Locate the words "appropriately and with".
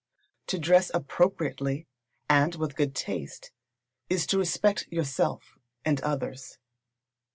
0.95-2.75